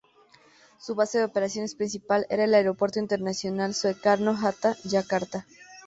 [0.79, 5.45] Su base de operaciones principal era el Aeropuerto Internacional Soekarno-Hatta, Yakarta.